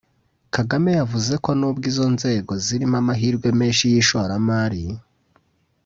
Kagame 0.55 0.91
yavuze 0.99 1.33
ko 1.43 1.49
nubwo 1.59 1.85
izo 1.91 2.05
nzego 2.15 2.51
zirimo 2.65 2.95
amahirwe 3.01 3.47
menshi 3.59 3.83
y’ishoramari 3.91 4.83